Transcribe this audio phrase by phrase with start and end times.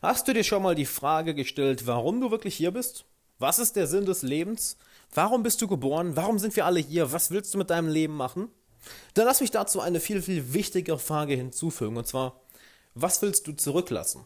[0.00, 3.04] Hast du dir schon mal die Frage gestellt, warum du wirklich hier bist?
[3.40, 4.76] Was ist der Sinn des Lebens?
[5.12, 6.14] Warum bist du geboren?
[6.14, 7.12] Warum sind wir alle hier?
[7.12, 8.48] Was willst du mit deinem Leben machen?
[9.14, 12.40] Dann lass mich dazu eine viel, viel wichtigere Frage hinzufügen, und zwar,
[12.94, 14.24] was willst du zurücklassen?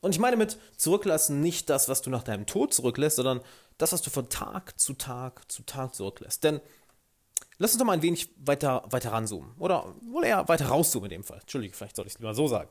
[0.00, 3.42] Und ich meine mit zurücklassen nicht das, was du nach deinem Tod zurücklässt, sondern
[3.76, 6.42] das, was du von Tag zu Tag zu Tag zurücklässt.
[6.44, 6.62] Denn
[7.58, 9.52] lass uns doch mal ein wenig weiter, weiter ranzoomen.
[9.58, 11.40] Oder wohl eher weiter rauszoomen in dem Fall.
[11.40, 12.70] Entschuldige, vielleicht sollte ich es lieber so sagen.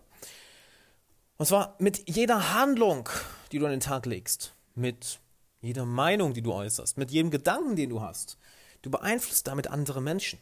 [1.40, 3.08] Und zwar mit jeder Handlung,
[3.54, 5.22] die du an den Tag legst, mit
[5.62, 8.38] jeder Meinung, die du äußerst, mit jedem Gedanken, den du hast.
[8.82, 10.38] Du beeinflusst damit andere Menschen.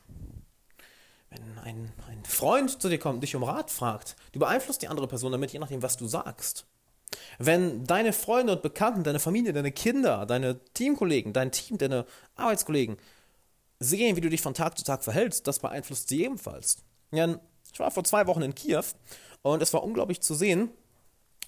[1.30, 4.88] Wenn ein, ein Freund zu dir kommt und dich um Rat fragt, du beeinflusst die
[4.88, 6.66] andere Person damit, je nachdem, was du sagst.
[7.38, 12.98] Wenn deine Freunde und Bekannten, deine Familie, deine Kinder, deine Teamkollegen, dein Team, deine Arbeitskollegen
[13.80, 16.78] sehen, wie du dich von Tag zu Tag verhältst, das beeinflusst sie ebenfalls.
[17.12, 18.84] Ich war vor zwei Wochen in Kiew
[19.44, 20.72] und es war unglaublich zu sehen,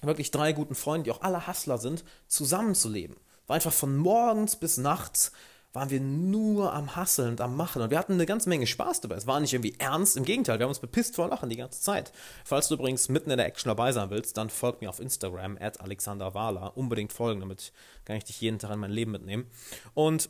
[0.08, 3.16] wirklich drei guten Freunden, die auch alle Hustler sind, zusammenzuleben.
[3.46, 5.32] War einfach von morgens bis nachts
[5.72, 7.80] waren wir nur am Hasseln und am Machen.
[7.80, 9.14] Und wir hatten eine ganze Menge Spaß dabei.
[9.14, 11.80] Es war nicht irgendwie ernst, im Gegenteil, wir haben uns bepisst vor Lachen die ganze
[11.80, 12.12] Zeit.
[12.44, 15.56] Falls du übrigens mitten in der Action dabei sein willst, dann folg mir auf Instagram,
[15.60, 16.76] at Alexander Wahler.
[16.76, 17.72] Unbedingt folgen, damit
[18.04, 19.48] kann ich dich jeden Tag in mein Leben mitnehmen.
[19.94, 20.28] Und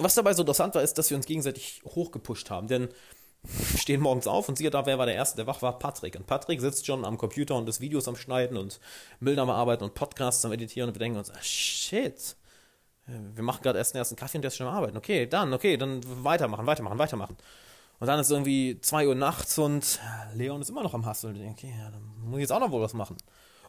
[0.00, 2.66] was dabei so interessant war, ist, dass wir uns gegenseitig hochgepusht haben.
[2.68, 2.88] Denn
[3.76, 5.78] stehen morgens auf und siehe da, wer war der Erste, der wach war?
[5.78, 6.16] Patrick.
[6.16, 8.80] Und Patrick sitzt schon am Computer und ist Videos am Schneiden und
[9.20, 12.36] Bilder am Arbeiten und Podcasts am Editieren und wir denken uns, ah, shit,
[13.06, 14.96] wir machen gerade erst den ersten Kaffee und der ist schon am Arbeiten.
[14.96, 17.36] Okay, dann, okay, dann weitermachen, weitermachen, weitermachen.
[18.00, 19.98] Und dann ist irgendwie 2 Uhr nachts und
[20.34, 21.34] Leon ist immer noch am Hasseln.
[21.34, 23.16] Und ich denke, okay, ja, dann muss ich jetzt auch noch wohl was machen.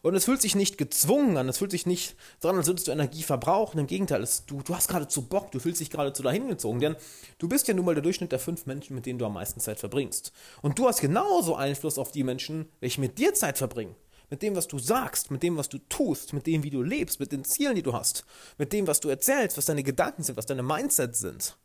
[0.02, 2.92] Und es fühlt sich nicht gezwungen an, es fühlt sich nicht daran, als würdest du
[2.92, 3.78] Energie verbrauchen.
[3.78, 6.96] Im Gegenteil, es, du, du hast geradezu Bock, du fühlst dich geradezu dahin gezogen, denn
[7.38, 9.60] du bist ja nun mal der Durchschnitt der fünf Menschen, mit denen du am meisten
[9.60, 10.32] Zeit verbringst.
[10.62, 13.94] Und du hast genauso Einfluss auf die Menschen, welche mit dir Zeit verbringen
[14.30, 17.18] mit dem, was du sagst, mit dem, was du tust, mit dem, wie du lebst,
[17.18, 18.24] mit den Zielen, die du hast,
[18.58, 21.56] mit dem, was du erzählst, was deine Gedanken sind, was deine Mindsets sind.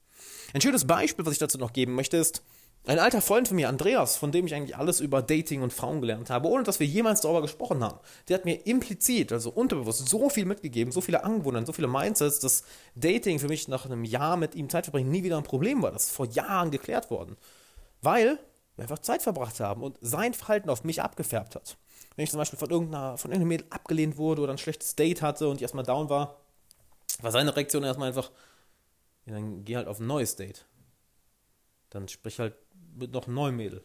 [0.53, 2.41] Ein schönes Beispiel, was ich dazu noch geben möchte, ist
[2.87, 6.01] ein alter Freund von mir, Andreas, von dem ich eigentlich alles über Dating und Frauen
[6.01, 7.99] gelernt habe, ohne dass wir jemals darüber gesprochen haben.
[8.27, 12.39] Der hat mir implizit, also unterbewusst, so viel mitgegeben, so viele Angewohnheiten, so viele Mindsets,
[12.39, 12.63] dass
[12.95, 15.91] Dating für mich nach einem Jahr mit ihm Zeit verbringen nie wieder ein Problem war.
[15.91, 17.37] Das ist vor Jahren geklärt worden.
[18.01, 18.39] Weil
[18.75, 21.77] wir einfach Zeit verbracht haben und sein Verhalten auf mich abgefärbt hat.
[22.15, 25.21] Wenn ich zum Beispiel von irgendeiner, von irgendeinem Mädel abgelehnt wurde oder ein schlechtes Date
[25.21, 26.39] hatte und ich erstmal down war,
[27.21, 28.31] war seine Reaktion erstmal einfach,
[29.25, 30.65] ja, dann geh halt auf ein neues Date.
[31.89, 32.55] Dann sprich halt
[32.95, 33.83] noch einem neuen Mädel.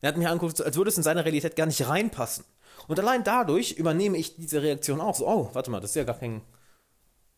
[0.00, 2.44] Er hat mich angeguckt, als würde es in seine Realität gar nicht reinpassen.
[2.88, 5.14] Und allein dadurch übernehme ich diese Reaktion auch.
[5.14, 6.42] So, oh, warte mal, das ist ja gar kein.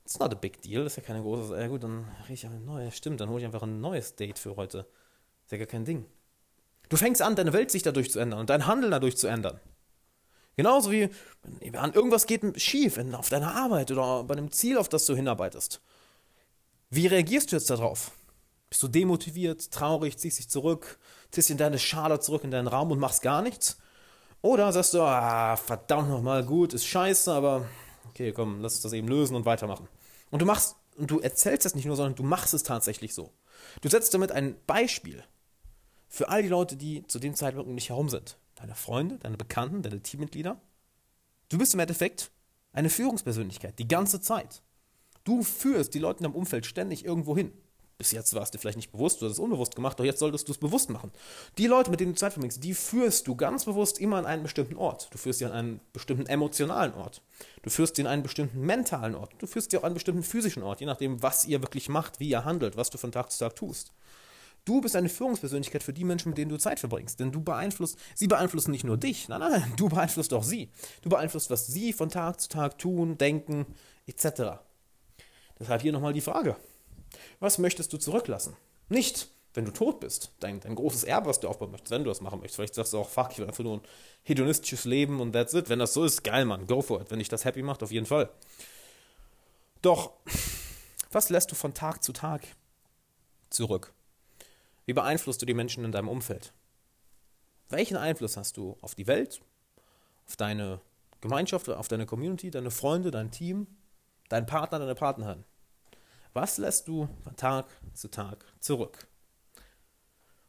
[0.05, 1.59] It's not a big deal, das ist ja keine große.
[1.61, 2.97] Ja, gut, dann rede ich ein neues.
[2.97, 4.87] Stimmt, dann hole ich einfach ein neues Date für heute.
[5.45, 6.07] Ist ja gar kein Ding.
[6.89, 9.61] Du fängst an, deine Welt sich dadurch zu ändern und dein Handeln dadurch zu ändern.
[10.57, 11.09] Genauso wie,
[11.43, 15.81] wenn irgendwas geht schief auf deiner Arbeit oder bei einem Ziel, auf das du hinarbeitest.
[16.91, 18.13] Wie reagierst du jetzt darauf?
[18.73, 20.99] Bist du demotiviert, traurig, ziehst dich zurück,
[21.31, 23.77] ziehst in deine Schale zurück in deinen Raum und machst gar nichts?
[24.41, 27.67] Oder sagst du, ah, verdammt nochmal, gut, ist scheiße, aber
[28.09, 29.89] okay, komm, lass uns das eben lösen und weitermachen.
[30.31, 33.35] Und du machst, und du erzählst es nicht nur, sondern du machst es tatsächlich so.
[33.83, 35.23] Du setzt damit ein Beispiel
[36.09, 39.37] für all die Leute, die zu dem Zeitpunkt um dich herum sind deine Freunde, deine
[39.37, 40.59] Bekannten, deine Teammitglieder.
[41.51, 42.31] Du bist im Endeffekt
[42.73, 44.63] eine Führungspersönlichkeit, die ganze Zeit.
[45.25, 47.53] Du führst die Leute in deinem Umfeld ständig irgendwo hin.
[48.03, 50.19] Bis jetzt war es dir vielleicht nicht bewusst, du hast es unbewusst gemacht, doch jetzt
[50.19, 51.13] solltest du es bewusst machen.
[51.57, 54.43] Die Leute, mit denen du Zeit verbringst, die führst du ganz bewusst immer an einen
[54.43, 55.07] bestimmten Ort.
[55.13, 57.23] Du führst sie an einen bestimmten emotionalen Ort.
[57.63, 59.37] Du führst sie an einen bestimmten mentalen Ort.
[59.39, 62.19] Du führst sie auch an einen bestimmten physischen Ort, je nachdem, was ihr wirklich macht,
[62.19, 63.93] wie ihr handelt, was du von Tag zu Tag tust.
[64.65, 67.21] Du bist eine Führungspersönlichkeit für die Menschen, mit denen du Zeit verbringst.
[67.21, 70.71] Denn du beeinflusst, sie beeinflussen nicht nur dich, nein, nein, du beeinflusst auch sie.
[71.03, 73.65] Du beeinflusst, was sie von Tag zu Tag tun, denken,
[74.09, 74.59] etc.
[75.61, 76.57] Deshalb hier nochmal die Frage.
[77.43, 78.57] Was möchtest du zurücklassen?
[78.89, 82.09] Nicht, wenn du tot bist, dein, dein großes Erbe, was du aufbauen möchtest, wenn du
[82.09, 82.55] das machen möchtest.
[82.55, 83.83] Vielleicht sagst du auch, fuck, ich will einfach nur ein
[84.23, 85.69] hedonistisches Leben und that's it.
[85.69, 87.11] Wenn das so ist, geil, Mann, go for it.
[87.11, 88.31] Wenn dich das happy macht, auf jeden Fall.
[89.83, 90.13] Doch,
[91.11, 92.47] was lässt du von Tag zu Tag
[93.51, 93.93] zurück?
[94.87, 96.53] Wie beeinflusst du die Menschen in deinem Umfeld?
[97.71, 99.43] Welchen Einfluss hast du auf die Welt,
[100.29, 100.81] auf deine
[101.21, 103.67] Gemeinschaft, auf deine Community, deine Freunde, dein Team,
[104.29, 105.45] deinen Partner, deine Partnerin?
[106.35, 109.07] Was lässt du von Tag zu Tag zurück?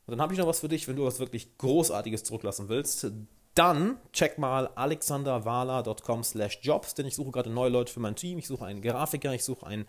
[0.06, 3.08] Und dann habe ich noch was für dich, wenn du was wirklich Großartiges zurücklassen willst.
[3.56, 8.38] Dann check mal alexanderwala.com slash jobs, denn ich suche gerade neue Leute für mein Team.
[8.38, 9.86] Ich suche einen Grafiker, ich suche einen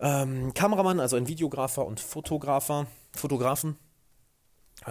[0.00, 3.76] ähm, Kameramann, also einen Videografer und Fotografer, Fotografen.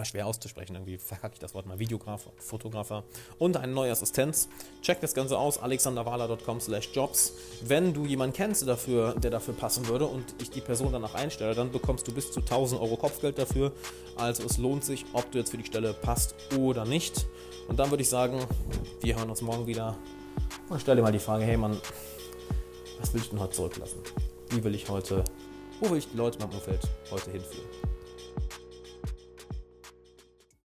[0.04, 3.04] Schwer auszusprechen, irgendwie verkacke ich das Wort mal, Videografer, Fotografer
[3.38, 4.48] und eine neue Assistenz.
[4.82, 7.32] Check das Ganze aus, alexanderwala.com slash jobs.
[7.62, 11.54] Wenn du jemanden kennst, dafür, der dafür passen würde und ich die Person danach einstelle,
[11.54, 13.72] dann bekommst du bis zu 1000 Euro Kopfgeld dafür.
[14.16, 17.26] Also es lohnt sich, ob du jetzt für die Stelle passt oder nicht.
[17.68, 18.38] Und dann würde ich sagen,
[19.00, 19.96] wir hören uns morgen wieder
[20.68, 21.76] und stell dir mal die Frage, hey Mann,
[23.00, 24.00] was will ich denn heute zurücklassen?
[24.50, 25.24] Wie will ich heute,
[25.80, 27.85] wo will ich die Leute in meinem Umfeld heute hinführen?